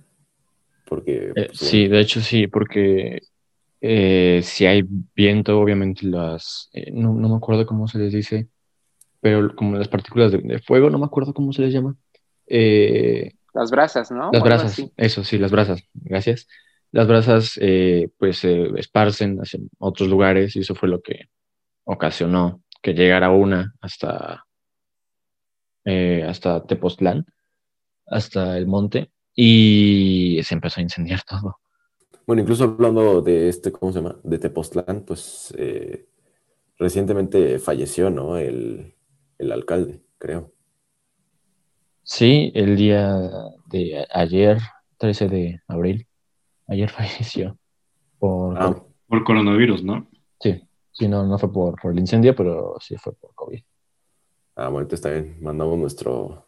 Porque... 0.86 1.32
Eh, 1.34 1.46
pues, 1.46 1.58
sí, 1.58 1.88
de 1.88 2.00
hecho 2.00 2.20
sí, 2.20 2.46
porque 2.46 3.22
eh, 3.80 4.40
si 4.42 4.66
hay 4.66 4.84
viento, 5.16 5.58
obviamente 5.58 6.04
las... 6.04 6.68
Eh, 6.74 6.90
no, 6.92 7.14
me 7.14 7.34
acuerdo 7.34 7.64
cómo 7.64 7.88
se 7.88 7.98
les 7.98 8.12
dice, 8.12 8.48
pero 9.22 9.56
como 9.56 9.78
las 9.78 9.88
partículas 9.88 10.32
de, 10.32 10.58
fuego, 10.58 10.90
no 10.90 10.98
me 10.98 11.06
acuerdo 11.06 11.32
cómo 11.32 11.54
se 11.54 11.62
les 11.62 11.72
llama. 11.72 11.96
Las 13.54 13.70
brasas, 13.70 14.10
¿no? 14.10 14.30
Las 14.32 14.42
brasas, 14.42 14.82
eso 14.96 15.24
sí, 15.24 15.38
las 15.38 15.50
brasas, 15.50 15.82
gracias. 15.94 16.48
Las 16.90 17.08
brasas 17.08 17.58
pues 18.18 18.38
se 18.38 18.66
esparcen 18.78 19.38
hacia 19.38 19.58
otros 19.78 20.08
lugares 20.08 20.54
y 20.54 20.60
eso 20.60 20.74
fue 20.74 20.88
lo 20.88 21.00
que 21.00 21.28
ocasionó 21.84 22.64
que 22.84 22.92
llegara 22.92 23.30
una 23.30 23.74
hasta, 23.80 24.46
eh, 25.86 26.22
hasta 26.28 26.66
Tepoztlán, 26.66 27.24
hasta 28.06 28.58
el 28.58 28.66
monte, 28.66 29.10
y 29.34 30.38
se 30.44 30.54
empezó 30.54 30.80
a 30.80 30.82
incendiar 30.82 31.22
todo. 31.22 31.60
Bueno, 32.26 32.42
incluso 32.42 32.64
hablando 32.64 33.22
de 33.22 33.48
este, 33.48 33.72
¿cómo 33.72 33.90
se 33.90 34.00
llama? 34.00 34.18
De 34.22 34.38
Tepoztlán, 34.38 35.04
pues 35.06 35.54
eh, 35.56 36.08
recientemente 36.78 37.58
falleció, 37.58 38.10
¿no? 38.10 38.36
El, 38.36 38.94
el, 39.38 39.50
alcalde, 39.52 40.02
creo. 40.18 40.52
Sí, 42.04 42.52
el 42.54 42.76
día 42.76 43.18
de 43.66 44.06
ayer, 44.12 44.58
13 44.98 45.28
de 45.28 45.60
abril, 45.66 46.06
ayer 46.68 46.90
falleció 46.90 47.58
por, 48.18 48.56
ah, 48.60 48.76
por 49.08 49.24
coronavirus, 49.24 49.82
¿no? 49.82 50.06
Sí. 50.40 50.62
Sí, 50.92 51.08
no, 51.08 51.26
no 51.26 51.38
fue 51.38 51.52
por, 51.52 51.76
el 51.82 51.98
incendio, 51.98 52.36
pero 52.36 52.76
sí 52.78 52.96
fue 52.96 53.14
por 53.14 53.34
COVID. 53.34 53.60
Ah, 54.54 54.68
bueno, 54.68 54.82
entonces 54.82 55.00
también 55.00 55.36
mandamos 55.42 55.76
nuestro, 55.76 56.46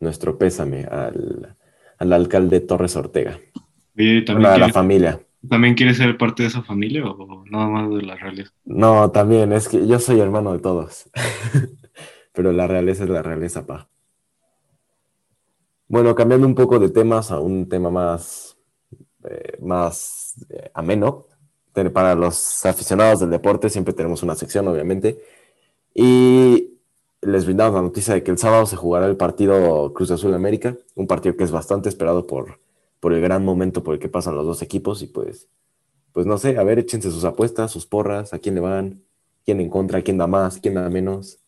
nuestro 0.00 0.36
pésame 0.36 0.84
al, 0.84 1.56
alcalde 1.98 2.60
Torres 2.60 2.96
Ortega. 2.96 3.38
Y 3.94 4.24
también 4.24 4.50
a 4.50 4.58
la 4.58 4.68
familia. 4.70 5.20
¿También 5.48 5.74
quiere 5.74 5.94
ser 5.94 6.18
parte 6.18 6.42
de 6.42 6.48
esa 6.48 6.62
familia 6.62 7.04
o 7.04 7.44
nada 7.48 7.68
más 7.68 7.90
de 7.90 8.02
la 8.02 8.16
realidad? 8.16 8.48
No, 8.64 9.12
también, 9.12 9.52
es 9.52 9.68
que 9.68 9.86
yo 9.86 10.00
soy 10.00 10.18
hermano 10.18 10.52
de 10.52 10.58
todos. 10.58 11.08
pero 12.32 12.50
la 12.50 12.66
realeza 12.66 13.04
es 13.04 13.10
la 13.10 13.22
realeza, 13.22 13.64
pa. 13.64 13.88
Bueno, 15.94 16.12
cambiando 16.16 16.44
un 16.44 16.56
poco 16.56 16.80
de 16.80 16.90
temas 16.90 17.30
a 17.30 17.38
un 17.38 17.68
tema 17.68 17.88
más, 17.88 18.56
eh, 19.30 19.56
más 19.60 20.34
eh, 20.50 20.68
ameno. 20.74 21.28
Para 21.92 22.16
los 22.16 22.66
aficionados 22.66 23.20
del 23.20 23.30
deporte 23.30 23.70
siempre 23.70 23.94
tenemos 23.94 24.24
una 24.24 24.34
sección, 24.34 24.66
obviamente. 24.66 25.22
Y 25.94 26.80
les 27.22 27.44
brindamos 27.44 27.76
la 27.76 27.82
noticia 27.82 28.12
de 28.12 28.24
que 28.24 28.32
el 28.32 28.38
sábado 28.38 28.66
se 28.66 28.74
jugará 28.74 29.06
el 29.06 29.16
partido 29.16 29.94
Cruz 29.94 30.10
Azul 30.10 30.34
América, 30.34 30.76
un 30.96 31.06
partido 31.06 31.36
que 31.36 31.44
es 31.44 31.52
bastante 31.52 31.88
esperado 31.90 32.26
por, 32.26 32.58
por 32.98 33.12
el 33.12 33.20
gran 33.20 33.44
momento 33.44 33.84
por 33.84 33.94
el 33.94 34.00
que 34.00 34.08
pasan 34.08 34.34
los 34.34 34.46
dos 34.46 34.62
equipos. 34.62 35.00
Y 35.00 35.06
pues, 35.06 35.48
pues 36.10 36.26
no 36.26 36.38
sé, 36.38 36.58
a 36.58 36.64
ver, 36.64 36.80
échense 36.80 37.12
sus 37.12 37.22
apuestas, 37.22 37.70
sus 37.70 37.86
porras, 37.86 38.34
a 38.34 38.40
quién 38.40 38.56
le 38.56 38.60
van, 38.60 39.04
quién 39.44 39.60
en 39.60 39.70
contra, 39.70 40.02
quién 40.02 40.18
da 40.18 40.26
más, 40.26 40.58
quién 40.58 40.74
da 40.74 40.90
menos. 40.90 41.38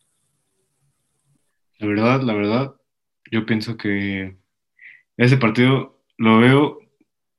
La 1.80 1.88
verdad, 1.88 2.20
la 2.20 2.32
verdad, 2.32 2.76
yo 3.30 3.46
pienso 3.46 3.76
que 3.76 4.36
ese 5.16 5.36
partido 5.36 6.00
lo 6.18 6.38
veo 6.38 6.80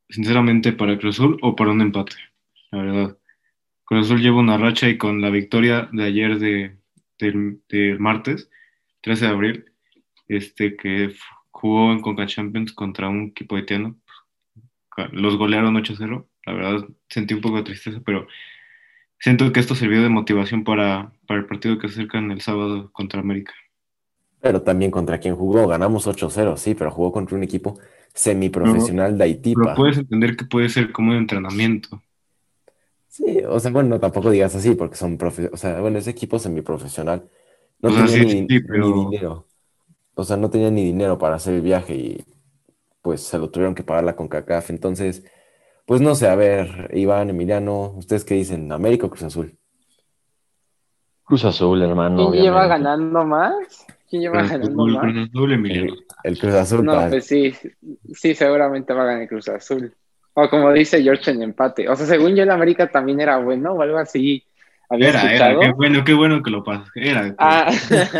sinceramente 0.10 0.74
para 0.74 0.98
Cruz 0.98 1.15
Azul 1.15 1.38
o 1.41 1.56
para 1.56 1.72
un 1.72 1.82
empate, 1.82 2.15
la 2.72 2.82
verdad. 2.82 3.17
Cruz 3.86 4.06
Azul 4.06 4.22
lleva 4.22 4.39
una 4.39 4.58
racha 4.58 4.89
y 4.89 4.98
con 4.98 5.22
la 5.22 5.29
victoria 5.29 5.89
de 5.91 6.03
ayer 6.03 6.39
de, 6.39 6.77
del, 7.20 8.00
martes, 8.00 8.50
13 9.01 9.25
de 9.25 9.32
abril, 9.32 9.65
este 10.27 10.75
que 10.75 11.13
jugó 11.51 11.91
en 11.91 12.01
Conca 12.01 12.25
Champions 12.27 12.74
contra 12.74 13.10
un 13.10 13.29
equipo 13.29 13.56
haitiano, 13.56 13.96
los 15.12 15.38
golearon 15.38 15.75
8-0, 15.75 16.27
la 16.46 16.53
verdad 16.53 16.88
sentí 17.08 17.34
un 17.34 17.41
poco 17.41 17.58
de 17.58 17.63
tristeza, 17.63 18.01
pero 18.03 18.27
siento 19.20 19.51
que 19.53 19.60
esto 19.60 19.75
sirvió 19.75 20.01
de 20.01 20.10
motivación 20.10 20.63
para, 20.63 21.12
para 21.27 21.39
el 21.39 21.46
partido 21.46 21.77
que 21.77 21.88
acercan 21.88 22.32
el 22.32 22.41
sábado 22.41 22.91
contra 22.91 23.20
América. 23.20 23.53
Pero 24.39 24.62
también 24.62 24.91
contra 24.91 25.20
quien 25.20 25.36
jugó, 25.36 25.67
ganamos 25.67 26.08
8-0, 26.08 26.58
sí, 26.58 26.75
pero 26.75 26.91
jugó 26.91 27.12
contra 27.12 27.36
un 27.36 27.44
equipo 27.44 27.79
semiprofesional 28.13 29.17
de 29.17 29.24
Haití. 29.24 29.53
Pero 29.56 29.75
puedes 29.75 29.98
entender 29.98 30.36
que 30.36 30.46
puede 30.46 30.70
ser 30.70 30.91
como 30.91 31.12
un 31.12 31.17
entrenamiento. 31.17 32.01
Sí, 33.08 33.41
o 33.48 33.60
sea, 33.60 33.72
bueno, 33.72 34.00
tampoco 34.00 34.29
digas 34.29 34.53
así, 34.56 34.75
porque 34.75 34.96
son 34.96 35.17
profesionales. 35.17 35.53
O 35.53 35.58
sea, 35.58 35.82
bueno, 35.82 35.98
ese 35.98 36.12
equipo 36.12 36.38
semiprofesional 36.38 37.27
no 37.79 37.89
tenía 37.89 38.24
ni, 38.24 38.48
dinero. 38.48 39.48
O 40.13 40.24
sea, 40.24 40.38
no 40.38 40.50
tenía 40.50 40.70
ni 40.72 40.84
dinero 40.84 41.17
para 41.17 41.36
hacer 41.36 41.56
el 41.56 41.62
viaje 41.62 41.96
y 41.96 42.25
pues 43.01 43.22
se 43.22 43.38
lo 43.38 43.50
tuvieron 43.50 43.74
que 43.74 43.84
pagar 43.84 44.03
la 44.03 44.15
CONCACAF. 44.15 44.70
Entonces, 44.70 45.25
pues 45.86 46.01
no 46.01 46.15
sé, 46.15 46.27
a 46.27 46.36
ver, 46.36 46.91
Iván, 46.94 47.29
Emiliano, 47.29 47.94
¿ustedes 47.96 48.25
qué 48.25 48.36
dicen? 48.36 48.72
¿América 48.72 49.08
o 49.08 49.10
Cruz 49.10 49.24
Azul? 49.24 49.58
Cruz 51.24 51.46
Azul, 51.46 51.82
hermano. 51.82 52.32
¿Quién 52.32 52.44
lleva 52.44 52.67
ganando 52.67 53.25
más? 53.25 53.86
¿Quién 54.09 54.21
lleva 54.21 54.43
ganando 54.43 54.85
más? 54.85 55.01
Cruz 55.01 55.29
Azul, 55.29 55.53
Emiliano. 55.53 55.95
El, 56.23 56.39
Cruz 56.39 56.53
Azul. 56.53 56.85
No, 56.85 57.09
pues 57.09 57.25
sí, 57.25 57.53
sí, 58.13 58.33
seguramente 58.33 58.93
va 58.93 59.03
a 59.03 59.05
ganar 59.05 59.21
el 59.23 59.27
Cruz 59.27 59.49
Azul. 59.49 59.93
O 60.33 60.49
como 60.49 60.71
dice 60.71 61.01
George 61.01 61.31
en 61.31 61.41
empate. 61.41 61.89
O 61.89 61.95
sea, 61.95 62.05
según 62.05 62.35
yo, 62.35 62.43
el 62.43 62.51
América 62.51 62.87
también 62.89 63.19
era 63.19 63.37
bueno 63.37 63.73
o 63.73 63.81
algo 63.81 63.97
así. 63.97 64.43
¿Había 64.89 65.09
era, 65.09 65.33
era, 65.33 65.59
qué 65.59 65.71
bueno, 65.71 66.03
qué 66.05 66.13
bueno 66.13 66.41
que 66.41 66.51
lo 66.51 66.63
pasas. 66.63 66.89
Era. 66.95 67.35
Ah, 67.37 67.69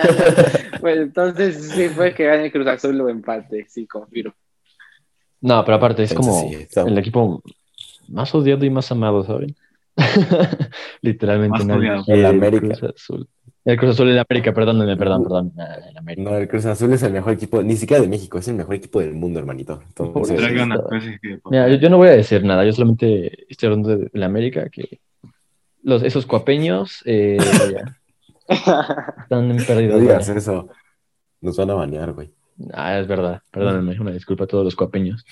pues 0.82 0.98
entonces 0.98 1.72
sí 1.74 1.88
fue 1.90 2.14
que 2.14 2.26
gane 2.26 2.52
Cruz 2.52 2.68
Azul 2.68 3.00
o 3.00 3.08
empate, 3.08 3.66
sí, 3.70 3.88
confirmo. 3.88 4.34
No, 5.40 5.64
pero 5.64 5.78
aparte 5.78 6.04
es 6.04 6.14
como 6.14 6.52
el 6.52 6.98
equipo 6.98 7.42
más 8.10 8.34
odiado 8.34 8.66
y 8.66 8.70
más 8.70 8.92
amado, 8.92 9.24
¿saben? 9.24 9.56
Literalmente 11.02 11.66
nadie 11.66 12.04
el 12.08 12.26
América. 12.26 12.68
Cruz 12.68 12.84
Azul. 12.84 13.28
El 13.66 13.78
Cruz 13.78 13.92
Azul 13.92 14.08
de 14.14 14.20
América, 14.20 14.54
perdónenme, 14.54 14.96
perdón, 14.96 15.24
perdón. 15.24 15.54
El 15.90 15.98
América. 15.98 16.30
No, 16.30 16.38
el 16.38 16.48
Cruz 16.48 16.66
Azul 16.66 16.94
es 16.94 17.04
el 17.04 17.12
mejor 17.12 17.34
equipo, 17.34 17.62
ni 17.62 17.76
siquiera 17.76 18.02
de 18.02 18.08
México, 18.08 18.38
es 18.38 18.48
el 18.48 18.56
mejor 18.56 18.76
equipo 18.76 19.02
del 19.02 19.14
mundo, 19.14 19.40
hermanito. 19.40 19.82
Entonces, 19.88 20.40
Mira, 21.50 21.68
yo, 21.76 21.90
no 21.90 21.98
voy 21.98 22.08
a 22.08 22.12
decir 22.12 22.46
nada, 22.46 22.64
yo 22.64 22.72
solamente 22.72 23.46
estoy 23.52 23.68
hablando 23.68 23.98
de, 23.98 24.10
la 24.14 24.28
América, 24.28 24.70
que 24.70 25.02
los, 25.84 26.02
esos 26.04 26.26
cuapeños 26.26 27.02
eh, 27.06 27.38
están 28.48 29.58
perdidos. 29.68 29.96
No 29.96 30.00
digas 30.00 30.30
eso, 30.30 30.70
nos 31.42 31.58
van 31.58 31.72
a 31.72 31.74
bañar, 31.74 32.14
güey. 32.14 32.32
Ah, 32.74 33.00
es 33.00 33.08
verdad, 33.08 33.42
perdónenme, 33.52 34.00
una 34.00 34.12
disculpa 34.12 34.46
a 34.46 34.48
todos 34.48 34.64
los 34.64 34.76
cuapeños. 34.78 35.26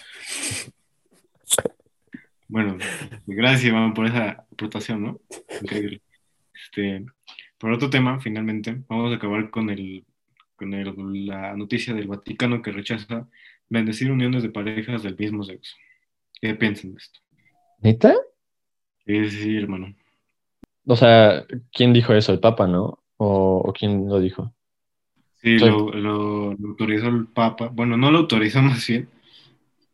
Bueno, 2.47 2.77
gracias, 3.25 3.65
Iván, 3.65 3.93
por 3.93 4.05
esa 4.05 4.45
aportación, 4.51 5.03
¿no? 5.03 5.19
Increíble. 5.61 6.01
Este, 6.53 7.05
por 7.57 7.71
otro 7.71 7.89
tema, 7.89 8.19
finalmente, 8.19 8.83
vamos 8.87 9.11
a 9.11 9.15
acabar 9.15 9.49
con, 9.49 9.69
el, 9.69 10.05
con 10.55 10.71
la 11.27 11.55
noticia 11.55 11.93
del 11.93 12.07
Vaticano 12.07 12.61
que 12.61 12.71
rechaza 12.71 13.27
bendecir 13.67 14.11
uniones 14.11 14.43
de 14.43 14.49
parejas 14.49 15.03
del 15.03 15.17
mismo 15.17 15.43
sexo. 15.43 15.75
¿Qué 16.39 16.53
piensan 16.55 16.91
de 16.91 16.97
esto? 16.97 17.19
¿Neta? 17.79 18.13
Sí, 19.05 19.29
sí, 19.29 19.57
hermano. 19.57 19.95
O 20.85 20.95
sea, 20.95 21.45
¿quién 21.73 21.93
dijo 21.93 22.13
eso? 22.13 22.31
¿El 22.31 22.39
Papa, 22.39 22.67
no? 22.67 22.99
¿O, 23.17 23.73
quién 23.77 24.07
lo 24.07 24.19
dijo? 24.19 24.53
Sí, 25.41 25.57
lo, 25.57 25.91
lo, 25.91 26.51
autorizó 26.51 27.07
el 27.07 27.27
Papa. 27.27 27.69
Bueno, 27.69 27.97
no 27.97 28.11
lo 28.11 28.19
autorizó 28.19 28.61
más 28.61 28.85
bien, 28.87 29.09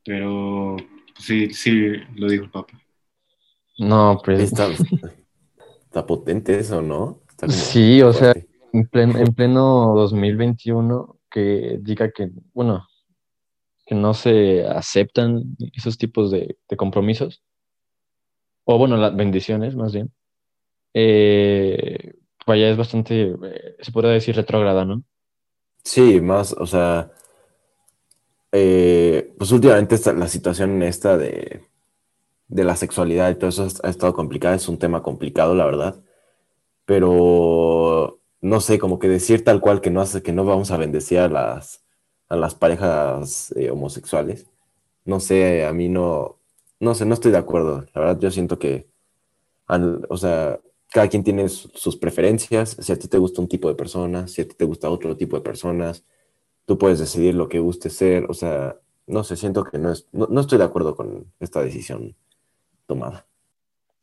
pero 0.03 0.75
sí, 1.19 1.53
sí, 1.53 1.93
lo 2.15 2.29
dijo 2.29 2.45
el 2.45 2.51
Papa. 2.51 2.79
No, 3.77 4.21
pues... 4.23 4.39
Está, 4.39 4.69
está 5.85 6.05
potente 6.05 6.57
eso, 6.59 6.81
¿no? 6.81 7.21
sí, 7.47 8.01
o 8.01 8.13
sea, 8.13 8.33
en 8.73 9.33
pleno, 9.33 9.93
2021 9.95 11.17
que 11.29 11.77
diga 11.81 12.11
que, 12.11 12.29
bueno, 12.53 12.87
que 13.85 13.95
no 13.95 14.13
se 14.13 14.65
aceptan 14.67 15.55
esos 15.73 15.97
tipos 15.97 16.31
de, 16.31 16.57
compromisos, 16.77 17.43
o 18.65 18.77
bueno, 18.77 18.97
las 18.97 19.15
bendiciones 19.15 19.75
más 19.75 19.93
bien, 19.93 20.11
eh, 20.93 22.13
vaya, 22.45 22.69
es 22.69 22.77
bastante, 22.77 23.35
eh, 23.43 23.75
se 23.79 23.91
podría 23.91 24.11
decir 24.11 24.35
retrógrada, 24.35 24.85
¿no? 24.85 25.03
Sí, 25.83 26.21
más, 26.21 26.53
o 26.53 26.67
sea, 26.67 27.11
eh, 28.51 29.33
pues 29.37 29.51
últimamente 29.51 29.97
la 30.13 30.27
situación 30.27 30.83
esta 30.83 31.17
de, 31.17 31.61
de 32.47 32.63
la 32.63 32.75
sexualidad 32.75 33.31
y 33.31 33.35
todo 33.35 33.49
eso 33.49 33.67
ha 33.83 33.89
estado 33.89 34.13
complicada, 34.13 34.55
es 34.55 34.67
un 34.67 34.77
tema 34.79 35.03
complicado, 35.03 35.55
la 35.55 35.65
verdad 35.65 36.01
pero 36.91 38.19
no 38.41 38.59
sé, 38.59 38.77
como 38.77 38.99
que 38.99 39.07
decir 39.07 39.45
tal 39.45 39.61
cual 39.61 39.79
que 39.79 39.89
no 39.89 40.01
hace 40.01 40.21
que 40.21 40.33
no 40.33 40.43
vamos 40.43 40.71
a 40.71 40.77
bendecir 40.77 41.19
a 41.19 41.29
las, 41.29 41.85
las 42.29 42.55
parejas 42.55 43.53
eh, 43.55 43.71
homosexuales. 43.71 44.47
No 45.05 45.21
sé, 45.21 45.65
a 45.65 45.71
mí 45.71 45.87
no, 45.87 46.39
no 46.81 46.93
sé, 46.93 47.05
no 47.05 47.13
estoy 47.13 47.31
de 47.31 47.37
acuerdo. 47.37 47.85
La 47.93 48.01
verdad, 48.01 48.19
yo 48.19 48.29
siento 48.29 48.59
que, 48.59 48.87
o 50.09 50.17
sea, 50.17 50.59
cada 50.89 51.07
quien 51.07 51.23
tiene 51.23 51.47
sus 51.47 51.95
preferencias. 51.95 52.75
Si 52.79 52.91
a 52.91 52.99
ti 52.99 53.07
te 53.07 53.17
gusta 53.17 53.41
un 53.41 53.47
tipo 53.47 53.69
de 53.69 53.75
personas, 53.75 54.31
si 54.31 54.41
a 54.41 54.47
ti 54.47 54.55
te 54.55 54.65
gusta 54.65 54.89
otro 54.89 55.15
tipo 55.15 55.37
de 55.37 55.43
personas, 55.43 56.03
tú 56.71 56.77
puedes 56.77 56.99
decidir 56.99 57.35
lo 57.35 57.49
que 57.49 57.59
guste 57.59 57.89
ser. 57.89 58.27
O 58.29 58.33
sea, 58.33 58.77
no 59.05 59.25
sé, 59.25 59.35
siento 59.35 59.65
que 59.65 59.77
no, 59.77 59.91
es, 59.91 60.07
no 60.13 60.39
estoy 60.39 60.57
de 60.57 60.63
acuerdo 60.63 60.95
con 60.95 61.25
esta 61.41 61.61
decisión 61.61 62.15
tomada. 62.85 63.25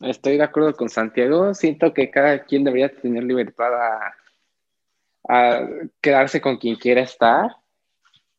Estoy 0.00 0.37
de 0.37 0.42
acuerdo 0.42 0.75
con 0.75 0.90
Santiago. 0.90 1.54
Siento 1.54 1.94
que 1.94 2.10
cada 2.10 2.44
quien 2.44 2.64
debería 2.64 2.94
tener 2.94 3.25
libertad 3.25 3.70
a, 3.72 4.14
quedarse 6.02 6.42
con 6.42 6.58
quien 6.58 6.76
quiera 6.76 7.00
estar. 7.00 7.56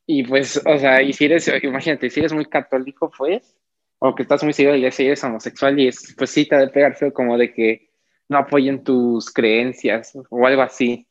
Y 0.06 0.22
pues, 0.22 0.62
o 0.64 0.78
sea, 0.78 1.02
y 1.02 1.12
si 1.12 1.26
eres, 1.26 1.52
imagínate, 1.64 2.12
si 2.12 2.20
eres 2.20 2.32
muy 2.32 2.46
católico, 2.46 3.12
pues, 3.18 3.58
o 3.98 4.14
que 4.14 4.22
estás 4.22 4.44
muy 4.44 4.54
seguido 4.54 4.76
y 4.76 4.92
si 4.92 5.08
eres 5.08 5.24
homosexual 5.24 5.80
y 5.80 5.88
es, 5.88 6.14
pues 6.16 6.30
sí 6.30 6.48
te 6.48 6.54
ha 6.54 6.60
de 6.60 6.68
pegar 6.68 6.96
feo 6.96 7.12
como 7.12 7.36
de 7.36 7.52
que 7.52 7.90
no 8.28 8.38
apoyen 8.38 8.84
tus 8.84 9.32
creencias 9.32 10.16
o 10.30 10.46
algo 10.46 10.62
así. 10.62 11.08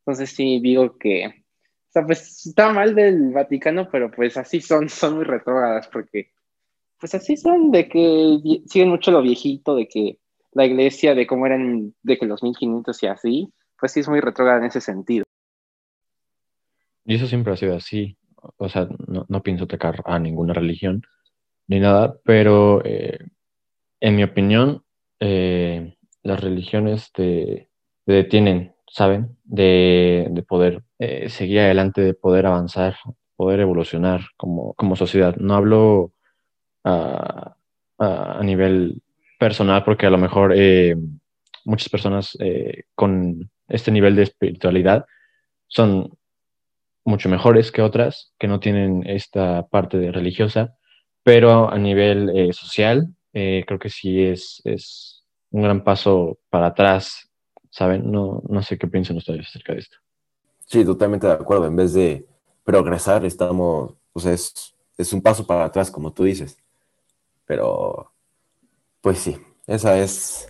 Entonces 0.00 0.28
sí 0.28 0.60
digo 0.60 0.98
que, 0.98 1.47
o 1.88 1.90
sea, 1.90 2.04
pues 2.04 2.46
está 2.46 2.72
mal 2.72 2.94
del 2.94 3.32
Vaticano, 3.32 3.88
pero 3.90 4.10
pues 4.10 4.36
así 4.36 4.60
son, 4.60 4.88
son 4.88 5.16
muy 5.16 5.24
retrógradas 5.24 5.88
porque 5.88 6.30
pues 7.00 7.14
así 7.14 7.36
son, 7.36 7.70
de 7.70 7.88
que 7.88 8.38
siguen 8.66 8.88
mucho 8.88 9.10
lo 9.10 9.22
viejito, 9.22 9.76
de 9.76 9.86
que 9.86 10.18
la 10.52 10.66
iglesia, 10.66 11.14
de 11.14 11.26
cómo 11.26 11.46
eran, 11.46 11.94
de 12.02 12.18
que 12.18 12.26
los 12.26 12.42
1500 12.42 13.02
y 13.02 13.06
así, 13.06 13.52
pues 13.78 13.92
sí 13.92 14.00
es 14.00 14.08
muy 14.08 14.20
retrógrada 14.20 14.58
en 14.58 14.66
ese 14.66 14.80
sentido. 14.80 15.24
Y 17.04 17.14
eso 17.14 17.26
siempre 17.26 17.52
ha 17.52 17.56
sido 17.56 17.76
así. 17.76 18.16
O 18.56 18.68
sea, 18.68 18.88
no, 19.06 19.42
pienso 19.42 19.64
atacar 19.64 20.02
a 20.04 20.18
ninguna 20.18 20.52
religión 20.52 21.02
ni 21.68 21.80
nada, 21.80 22.16
pero 22.24 22.82
eh, 22.84 23.18
en 24.00 24.16
mi 24.16 24.24
opinión, 24.24 24.82
eh, 25.20 25.96
las 26.22 26.40
religiones 26.40 27.12
te, 27.12 27.70
detienen, 28.06 28.74
¿saben? 28.90 29.36
De, 29.44 30.44
poder 30.48 30.82
eh, 30.98 31.28
seguir 31.28 31.60
adelante, 31.60 32.00
de 32.00 32.14
poder 32.14 32.46
avanzar, 32.46 32.96
poder 33.36 33.60
evolucionar 33.60 34.22
como, 34.36 34.74
como 34.74 34.96
sociedad. 34.96 35.36
No 35.36 35.54
hablo 35.54 36.12
a, 36.84 37.54
nivel 38.42 39.02
personal, 39.38 39.84
porque 39.84 40.06
a 40.06 40.10
lo 40.10 40.18
mejor 40.18 40.52
eh, 40.56 40.96
muchas 41.64 41.88
personas 41.88 42.36
eh, 42.40 42.84
con 42.94 43.50
este 43.68 43.90
nivel 43.90 44.16
de 44.16 44.22
espiritualidad 44.22 45.04
son 45.66 46.16
mucho 47.04 47.28
mejores 47.28 47.70
que 47.70 47.82
otras 47.82 48.32
que 48.38 48.48
no 48.48 48.60
tienen 48.60 49.04
esta 49.06 49.66
parte 49.66 49.98
de 49.98 50.12
religiosa, 50.12 50.76
pero 51.22 51.70
a 51.70 51.78
nivel 51.78 52.52
social 52.54 53.14
creo 53.32 53.78
que 53.78 53.90
sí 53.90 54.22
es, 54.22 54.62
es 54.64 55.24
un 55.50 55.62
gran 55.62 55.84
paso 55.84 56.38
para 56.50 56.68
atrás, 56.68 57.27
¿saben? 57.70 58.10
No, 58.10 58.42
no 58.48 58.62
sé 58.62 58.78
qué 58.78 58.86
piensan 58.86 59.16
ustedes 59.16 59.46
acerca 59.46 59.72
de 59.72 59.80
esto. 59.80 59.96
Sí, 60.66 60.84
totalmente 60.84 61.26
de 61.26 61.32
acuerdo. 61.32 61.66
En 61.66 61.76
vez 61.76 61.94
de 61.94 62.26
progresar, 62.64 63.24
estamos, 63.24 63.94
pues 64.12 64.26
es, 64.26 64.74
es 64.96 65.12
un 65.12 65.22
paso 65.22 65.46
para 65.46 65.64
atrás, 65.64 65.90
como 65.90 66.12
tú 66.12 66.24
dices. 66.24 66.58
Pero, 67.46 68.12
pues 69.00 69.18
sí, 69.18 69.38
esa 69.66 69.98
es, 69.98 70.46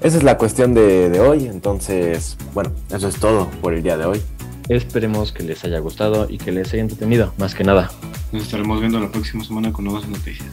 esa 0.00 0.16
es 0.16 0.22
la 0.22 0.38
cuestión 0.38 0.74
de, 0.74 1.10
de 1.10 1.20
hoy. 1.20 1.46
Entonces, 1.46 2.36
bueno, 2.54 2.72
eso 2.90 3.08
es 3.08 3.18
todo 3.18 3.50
por 3.60 3.74
el 3.74 3.82
día 3.82 3.96
de 3.96 4.04
hoy. 4.04 4.22
Esperemos 4.68 5.32
que 5.32 5.42
les 5.42 5.64
haya 5.64 5.78
gustado 5.78 6.28
y 6.28 6.38
que 6.38 6.52
les 6.52 6.72
haya 6.72 6.82
entretenido, 6.82 7.32
más 7.38 7.54
que 7.54 7.64
nada. 7.64 7.90
Nos 8.32 8.42
estaremos 8.42 8.80
viendo 8.80 9.00
la 9.00 9.10
próxima 9.10 9.42
semana 9.42 9.72
con 9.72 9.86
nuevas 9.86 10.06
noticias. 10.06 10.48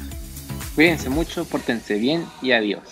Cuídense 0.73 1.09
mucho, 1.09 1.45
pórtense 1.45 1.95
bien 1.95 2.25
y 2.41 2.53
adiós. 2.53 2.83